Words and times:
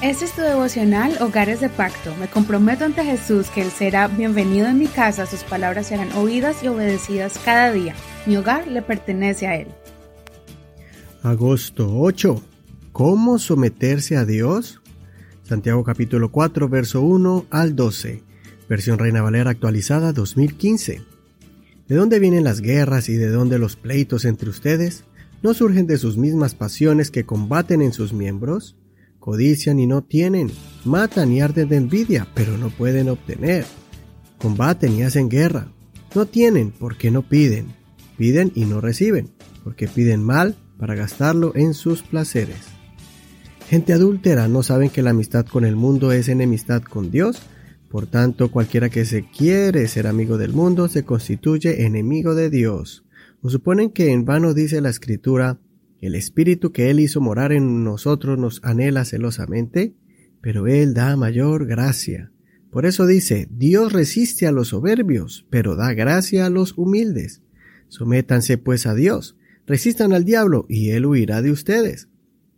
Este 0.00 0.26
es 0.26 0.32
tu 0.32 0.42
devocional 0.42 1.20
Hogares 1.20 1.60
de 1.60 1.68
Pacto. 1.68 2.14
Me 2.20 2.28
comprometo 2.28 2.84
ante 2.84 3.02
Jesús 3.02 3.50
que 3.50 3.62
Él 3.62 3.70
será 3.72 4.06
bienvenido 4.06 4.68
en 4.68 4.78
mi 4.78 4.86
casa, 4.86 5.26
sus 5.26 5.42
palabras 5.42 5.88
serán 5.88 6.12
oídas 6.12 6.62
y 6.62 6.68
obedecidas 6.68 7.36
cada 7.44 7.72
día. 7.72 7.96
Mi 8.24 8.36
hogar 8.36 8.68
le 8.68 8.80
pertenece 8.80 9.48
a 9.48 9.56
Él. 9.56 9.66
Agosto 11.24 11.98
8. 11.98 12.40
¿Cómo 12.92 13.40
someterse 13.40 14.16
a 14.16 14.24
Dios? 14.24 14.80
Santiago 15.42 15.82
capítulo 15.82 16.30
4, 16.30 16.68
verso 16.68 17.00
1 17.00 17.46
al 17.50 17.74
12. 17.74 18.22
Versión 18.68 19.00
Reina 19.00 19.20
Valera 19.20 19.50
actualizada 19.50 20.12
2015. 20.12 21.02
¿De 21.88 21.96
dónde 21.96 22.20
vienen 22.20 22.44
las 22.44 22.60
guerras 22.60 23.08
y 23.08 23.14
de 23.14 23.30
dónde 23.30 23.58
los 23.58 23.74
pleitos 23.74 24.24
entre 24.26 24.48
ustedes? 24.48 25.02
¿No 25.42 25.54
surgen 25.54 25.88
de 25.88 25.98
sus 25.98 26.16
mismas 26.16 26.54
pasiones 26.54 27.10
que 27.10 27.26
combaten 27.26 27.82
en 27.82 27.92
sus 27.92 28.12
miembros? 28.12 28.76
Codician 29.28 29.78
y 29.78 29.86
no 29.86 30.00
tienen, 30.00 30.50
matan 30.86 31.30
y 31.32 31.42
arden 31.42 31.68
de 31.68 31.76
envidia, 31.76 32.26
pero 32.32 32.56
no 32.56 32.70
pueden 32.70 33.10
obtener. 33.10 33.66
Combaten 34.38 34.94
y 34.94 35.02
hacen 35.02 35.28
guerra. 35.28 35.70
No 36.14 36.24
tienen 36.24 36.70
porque 36.70 37.10
no 37.10 37.20
piden. 37.20 37.66
Piden 38.16 38.52
y 38.54 38.64
no 38.64 38.80
reciben, 38.80 39.28
porque 39.64 39.86
piden 39.86 40.24
mal 40.24 40.56
para 40.78 40.94
gastarlo 40.94 41.52
en 41.54 41.74
sus 41.74 42.02
placeres. 42.02 42.56
Gente 43.68 43.92
adúltera 43.92 44.48
no 44.48 44.62
saben 44.62 44.88
que 44.88 45.02
la 45.02 45.10
amistad 45.10 45.44
con 45.44 45.66
el 45.66 45.76
mundo 45.76 46.10
es 46.10 46.30
enemistad 46.30 46.80
con 46.80 47.10
Dios. 47.10 47.42
Por 47.90 48.06
tanto, 48.06 48.50
cualquiera 48.50 48.88
que 48.88 49.04
se 49.04 49.28
quiere 49.28 49.88
ser 49.88 50.06
amigo 50.06 50.38
del 50.38 50.54
mundo 50.54 50.88
se 50.88 51.04
constituye 51.04 51.84
enemigo 51.84 52.34
de 52.34 52.48
Dios. 52.48 53.04
¿O 53.42 53.50
suponen 53.50 53.90
que 53.90 54.10
en 54.10 54.24
vano 54.24 54.54
dice 54.54 54.80
la 54.80 54.88
escritura, 54.88 55.60
el 56.00 56.14
Espíritu 56.14 56.72
que 56.72 56.90
Él 56.90 57.00
hizo 57.00 57.20
morar 57.20 57.52
en 57.52 57.84
nosotros 57.84 58.38
nos 58.38 58.60
anhela 58.62 59.04
celosamente, 59.04 59.94
pero 60.40 60.66
Él 60.66 60.94
da 60.94 61.16
mayor 61.16 61.66
gracia. 61.66 62.30
Por 62.70 62.86
eso 62.86 63.06
dice, 63.06 63.48
Dios 63.50 63.92
resiste 63.92 64.46
a 64.46 64.52
los 64.52 64.68
soberbios, 64.68 65.46
pero 65.50 65.74
da 65.74 65.94
gracia 65.94 66.46
a 66.46 66.50
los 66.50 66.76
humildes. 66.76 67.42
Sométanse 67.88 68.58
pues 68.58 68.86
a 68.86 68.94
Dios, 68.94 69.36
resistan 69.66 70.12
al 70.12 70.24
diablo, 70.24 70.66
y 70.68 70.90
Él 70.90 71.06
huirá 71.06 71.42
de 71.42 71.50
ustedes. 71.50 72.08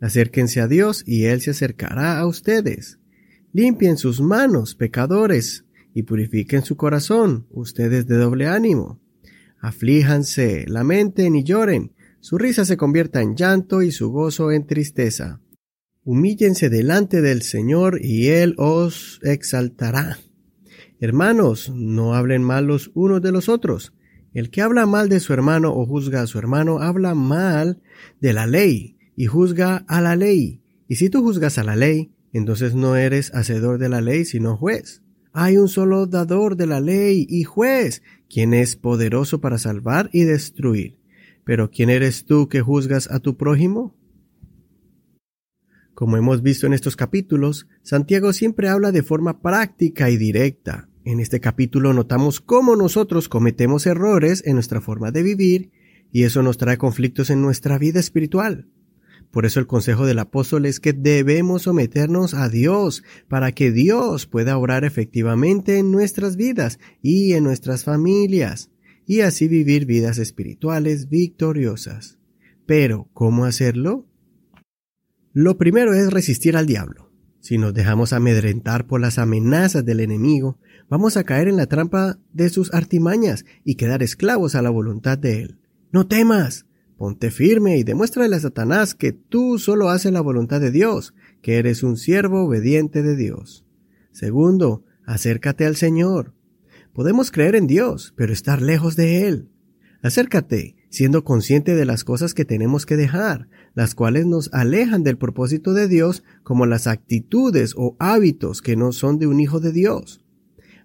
Acérquense 0.00 0.60
a 0.60 0.68
Dios, 0.68 1.02
y 1.06 1.24
Él 1.24 1.40
se 1.40 1.50
acercará 1.50 2.18
a 2.18 2.26
ustedes. 2.26 2.98
Limpien 3.52 3.96
sus 3.96 4.20
manos, 4.20 4.74
pecadores, 4.74 5.64
y 5.92 6.02
purifiquen 6.02 6.62
su 6.62 6.76
corazón, 6.76 7.46
ustedes 7.50 8.06
de 8.06 8.16
doble 8.16 8.46
ánimo. 8.46 9.00
Aflíjanse, 9.58 10.66
lamenten 10.68 11.34
y 11.34 11.42
lloren, 11.42 11.92
su 12.26 12.38
risa 12.38 12.64
se 12.64 12.76
convierta 12.76 13.22
en 13.22 13.36
llanto 13.36 13.82
y 13.82 13.92
su 13.92 14.10
gozo 14.10 14.50
en 14.50 14.66
tristeza. 14.66 15.40
Humíllense 16.02 16.68
delante 16.68 17.22
del 17.22 17.42
Señor 17.42 18.00
y 18.02 18.30
Él 18.30 18.56
os 18.58 19.20
exaltará. 19.22 20.18
Hermanos, 20.98 21.70
no 21.72 22.14
hablen 22.14 22.42
mal 22.42 22.66
los 22.66 22.90
unos 22.94 23.22
de 23.22 23.30
los 23.30 23.48
otros. 23.48 23.92
El 24.34 24.50
que 24.50 24.60
habla 24.60 24.86
mal 24.86 25.08
de 25.08 25.20
su 25.20 25.34
hermano 25.34 25.72
o 25.72 25.86
juzga 25.86 26.22
a 26.22 26.26
su 26.26 26.40
hermano 26.40 26.80
habla 26.80 27.14
mal 27.14 27.80
de 28.20 28.32
la 28.32 28.48
ley 28.48 28.98
y 29.14 29.26
juzga 29.26 29.84
a 29.86 30.00
la 30.00 30.16
ley. 30.16 30.64
Y 30.88 30.96
si 30.96 31.10
tú 31.10 31.22
juzgas 31.22 31.58
a 31.58 31.62
la 31.62 31.76
ley, 31.76 32.10
entonces 32.32 32.74
no 32.74 32.96
eres 32.96 33.32
hacedor 33.36 33.78
de 33.78 33.88
la 33.88 34.00
ley, 34.00 34.24
sino 34.24 34.56
juez. 34.56 35.00
Hay 35.32 35.58
un 35.58 35.68
solo 35.68 36.08
dador 36.08 36.56
de 36.56 36.66
la 36.66 36.80
ley 36.80 37.24
y 37.30 37.44
juez, 37.44 38.02
quien 38.28 38.52
es 38.52 38.74
poderoso 38.74 39.40
para 39.40 39.58
salvar 39.58 40.10
y 40.12 40.24
destruir. 40.24 41.05
Pero 41.46 41.70
¿quién 41.70 41.90
eres 41.90 42.24
tú 42.24 42.48
que 42.48 42.60
juzgas 42.60 43.08
a 43.08 43.20
tu 43.20 43.36
prójimo? 43.36 43.96
Como 45.94 46.16
hemos 46.16 46.42
visto 46.42 46.66
en 46.66 46.72
estos 46.72 46.96
capítulos, 46.96 47.68
Santiago 47.84 48.32
siempre 48.32 48.68
habla 48.68 48.90
de 48.90 49.04
forma 49.04 49.40
práctica 49.40 50.10
y 50.10 50.16
directa. 50.16 50.88
En 51.04 51.20
este 51.20 51.38
capítulo 51.38 51.92
notamos 51.92 52.40
cómo 52.40 52.74
nosotros 52.74 53.28
cometemos 53.28 53.86
errores 53.86 54.42
en 54.44 54.54
nuestra 54.54 54.80
forma 54.80 55.12
de 55.12 55.22
vivir 55.22 55.70
y 56.10 56.24
eso 56.24 56.42
nos 56.42 56.58
trae 56.58 56.78
conflictos 56.78 57.30
en 57.30 57.42
nuestra 57.42 57.78
vida 57.78 58.00
espiritual. 58.00 58.66
Por 59.30 59.46
eso 59.46 59.60
el 59.60 59.68
consejo 59.68 60.04
del 60.04 60.18
apóstol 60.18 60.66
es 60.66 60.80
que 60.80 60.94
debemos 60.94 61.62
someternos 61.62 62.34
a 62.34 62.48
Dios 62.48 63.04
para 63.28 63.52
que 63.52 63.70
Dios 63.70 64.26
pueda 64.26 64.58
obrar 64.58 64.84
efectivamente 64.84 65.78
en 65.78 65.92
nuestras 65.92 66.34
vidas 66.34 66.80
y 67.02 67.34
en 67.34 67.44
nuestras 67.44 67.84
familias 67.84 68.68
y 69.06 69.20
así 69.20 69.48
vivir 69.48 69.86
vidas 69.86 70.18
espirituales 70.18 71.08
victoriosas. 71.08 72.18
Pero, 72.66 73.08
¿cómo 73.12 73.44
hacerlo? 73.44 74.06
Lo 75.32 75.56
primero 75.56 75.94
es 75.94 76.12
resistir 76.12 76.56
al 76.56 76.66
diablo. 76.66 77.12
Si 77.40 77.58
nos 77.58 77.72
dejamos 77.72 78.12
amedrentar 78.12 78.88
por 78.88 79.00
las 79.00 79.18
amenazas 79.18 79.84
del 79.84 80.00
enemigo, 80.00 80.58
vamos 80.88 81.16
a 81.16 81.22
caer 81.22 81.46
en 81.46 81.56
la 81.56 81.66
trampa 81.66 82.18
de 82.32 82.48
sus 82.48 82.74
artimañas 82.74 83.44
y 83.62 83.76
quedar 83.76 84.02
esclavos 84.02 84.56
a 84.56 84.62
la 84.62 84.70
voluntad 84.70 85.16
de 85.16 85.42
él. 85.42 85.58
No 85.92 86.08
temas, 86.08 86.66
ponte 86.96 87.30
firme 87.30 87.78
y 87.78 87.84
demuéstrale 87.84 88.34
a 88.34 88.40
Satanás 88.40 88.96
que 88.96 89.12
tú 89.12 89.60
solo 89.60 89.90
haces 89.90 90.12
la 90.12 90.20
voluntad 90.20 90.60
de 90.60 90.72
Dios, 90.72 91.14
que 91.40 91.58
eres 91.58 91.84
un 91.84 91.96
siervo 91.96 92.46
obediente 92.46 93.02
de 93.02 93.14
Dios. 93.14 93.64
Segundo, 94.10 94.84
acércate 95.04 95.66
al 95.66 95.76
Señor. 95.76 96.35
Podemos 96.96 97.30
creer 97.30 97.56
en 97.56 97.66
Dios, 97.66 98.14
pero 98.16 98.32
estar 98.32 98.62
lejos 98.62 98.96
de 98.96 99.28
Él. 99.28 99.50
Acércate, 100.00 100.76
siendo 100.88 101.24
consciente 101.24 101.74
de 101.74 101.84
las 101.84 102.04
cosas 102.04 102.32
que 102.32 102.46
tenemos 102.46 102.86
que 102.86 102.96
dejar, 102.96 103.50
las 103.74 103.94
cuales 103.94 104.24
nos 104.24 104.48
alejan 104.54 105.02
del 105.02 105.18
propósito 105.18 105.74
de 105.74 105.88
Dios, 105.88 106.24
como 106.42 106.64
las 106.64 106.86
actitudes 106.86 107.74
o 107.76 107.96
hábitos 107.98 108.62
que 108.62 108.76
no 108.76 108.92
son 108.92 109.18
de 109.18 109.26
un 109.26 109.40
hijo 109.40 109.60
de 109.60 109.72
Dios. 109.72 110.24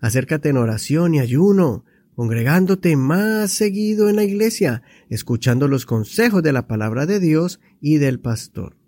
Acércate 0.00 0.48
en 0.48 0.56
oración 0.56 1.14
y 1.14 1.20
ayuno, 1.20 1.84
congregándote 2.14 2.96
más 2.96 3.52
seguido 3.52 4.08
en 4.08 4.16
la 4.16 4.24
iglesia, 4.24 4.80
escuchando 5.10 5.68
los 5.68 5.84
consejos 5.84 6.42
de 6.42 6.54
la 6.54 6.66
palabra 6.66 7.04
de 7.04 7.20
Dios 7.20 7.60
y 7.82 7.98
del 7.98 8.18
pastor. 8.18 8.78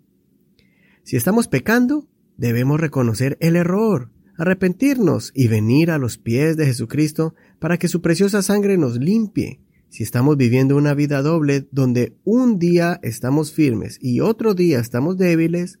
Si 1.03 1.17
estamos 1.17 1.47
pecando, 1.47 2.09
debemos 2.37 2.79
reconocer 2.79 3.37
el 3.41 3.57
error, 3.57 4.09
arrepentirnos 4.41 5.31
y 5.35 5.47
venir 5.47 5.91
a 5.91 5.99
los 5.99 6.17
pies 6.17 6.57
de 6.57 6.65
Jesucristo 6.65 7.35
para 7.59 7.77
que 7.77 7.87
su 7.87 8.01
preciosa 8.01 8.41
sangre 8.41 8.75
nos 8.75 8.97
limpie. 8.97 9.61
Si 9.89 10.01
estamos 10.01 10.35
viviendo 10.35 10.75
una 10.75 10.95
vida 10.95 11.21
doble 11.21 11.67
donde 11.71 12.15
un 12.23 12.57
día 12.57 12.99
estamos 13.03 13.53
firmes 13.53 13.99
y 14.01 14.19
otro 14.19 14.55
día 14.55 14.79
estamos 14.79 15.19
débiles, 15.19 15.77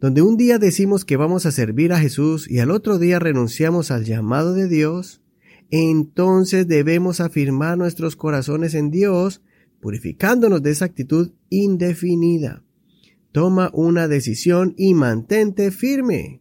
donde 0.00 0.22
un 0.22 0.36
día 0.36 0.60
decimos 0.60 1.04
que 1.04 1.16
vamos 1.16 1.46
a 1.46 1.50
servir 1.50 1.92
a 1.92 1.98
Jesús 1.98 2.48
y 2.48 2.60
al 2.60 2.70
otro 2.70 3.00
día 3.00 3.18
renunciamos 3.18 3.90
al 3.90 4.04
llamado 4.04 4.54
de 4.54 4.68
Dios, 4.68 5.20
entonces 5.68 6.68
debemos 6.68 7.20
afirmar 7.20 7.76
nuestros 7.76 8.14
corazones 8.14 8.74
en 8.74 8.92
Dios, 8.92 9.42
purificándonos 9.80 10.62
de 10.62 10.70
esa 10.70 10.84
actitud 10.84 11.32
indefinida. 11.48 12.62
Toma 13.32 13.68
una 13.74 14.06
decisión 14.06 14.74
y 14.76 14.94
mantente 14.94 15.72
firme. 15.72 16.39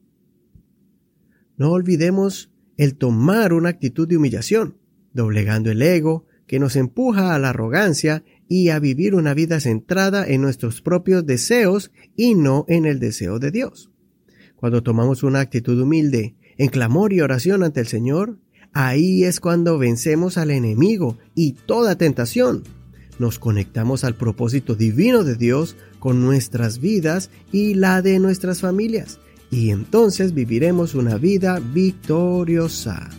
No 1.60 1.72
olvidemos 1.72 2.50
el 2.78 2.96
tomar 2.96 3.52
una 3.52 3.68
actitud 3.68 4.08
de 4.08 4.16
humillación, 4.16 4.78
doblegando 5.14 5.70
el 5.70 5.82
ego, 5.82 6.26
que 6.48 6.58
nos 6.58 6.78
empuja 6.78 7.36
a 7.36 7.40
la 7.40 7.50
arrogancia 7.50 8.24
y 8.48 8.70
a 8.70 8.80
vivir 8.80 9.14
una 9.14 9.34
vida 9.34 9.60
centrada 9.60 10.26
en 10.26 10.42
nuestros 10.42 10.82
propios 10.82 11.26
deseos 11.26 11.92
y 12.16 12.34
no 12.34 12.64
en 12.70 12.86
el 12.86 13.00
deseo 13.00 13.40
de 13.40 13.52
Dios. 13.52 13.92
Cuando 14.56 14.84
tomamos 14.84 15.22
una 15.22 15.42
actitud 15.42 15.78
humilde, 15.82 16.38
en 16.58 16.70
clamor 16.70 17.12
y 17.12 17.20
oración 17.20 17.62
ante 17.62 17.82
el 17.82 17.88
Señor, 17.88 18.40
ahí 18.72 19.26
es 19.26 19.42
cuando 19.42 19.78
vencemos 19.78 20.38
al 20.38 20.52
enemigo 20.52 21.18
y 21.36 21.54
toda 21.54 21.98
tentación. 21.98 22.64
Nos 23.20 23.38
conectamos 23.38 24.06
al 24.06 24.16
propósito 24.16 24.76
divino 24.76 25.26
de 25.26 25.36
Dios 25.36 25.76
con 26.00 26.22
nuestras 26.22 26.80
vidas 26.80 27.30
y 27.52 27.74
la 27.74 28.02
de 28.02 28.18
nuestras 28.20 28.62
familias 28.62 29.20
y 29.52 29.72
entonces 29.72 30.34
viviremos 30.34 30.96
una 30.96 31.18
vida 31.18 31.60
victoriosa. 31.60 33.10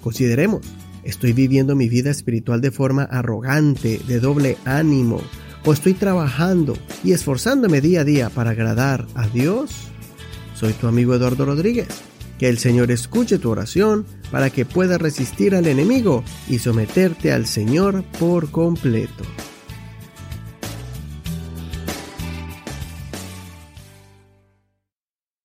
Consideremos, 0.00 0.66
¿estoy 1.04 1.32
viviendo 1.32 1.76
mi 1.76 1.88
vida 1.88 2.10
espiritual 2.10 2.60
de 2.60 2.70
forma 2.70 3.04
arrogante, 3.04 4.00
de 4.06 4.20
doble 4.20 4.56
ánimo? 4.64 5.20
¿O 5.64 5.72
estoy 5.72 5.92
trabajando 5.92 6.74
y 7.04 7.12
esforzándome 7.12 7.80
día 7.80 8.00
a 8.00 8.04
día 8.04 8.30
para 8.30 8.50
agradar 8.50 9.06
a 9.14 9.28
Dios? 9.28 9.70
Soy 10.54 10.72
tu 10.72 10.86
amigo 10.86 11.14
Eduardo 11.14 11.44
Rodríguez. 11.44 11.88
Que 12.38 12.48
el 12.48 12.56
Señor 12.56 12.90
escuche 12.90 13.38
tu 13.38 13.50
oración 13.50 14.06
para 14.30 14.48
que 14.48 14.64
puedas 14.64 14.98
resistir 14.98 15.54
al 15.54 15.66
enemigo 15.66 16.24
y 16.48 16.58
someterte 16.58 17.32
al 17.32 17.46
Señor 17.46 18.02
por 18.18 18.50
completo. 18.50 19.24